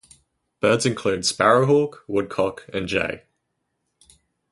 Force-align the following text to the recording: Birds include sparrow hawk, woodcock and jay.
Birds 0.61 0.83
include 0.87 1.27
sparrow 1.27 1.67
hawk, 1.67 2.03
woodcock 2.07 2.65
and 2.73 2.87
jay. 2.87 3.21